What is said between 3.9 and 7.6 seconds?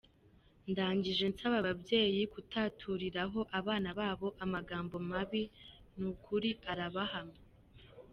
babo amagambo mabi, n’ukuri arabahama.